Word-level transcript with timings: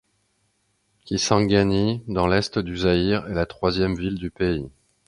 Kisangani, 1.05 2.01
dans 2.07 2.25
l'est 2.25 2.57
du 2.57 2.75
Zaïre, 2.75 3.27
est 3.29 3.35
la 3.35 3.45
troisième 3.45 3.93
ville 3.95 4.17
du 4.17 4.31
pays. 4.31 4.67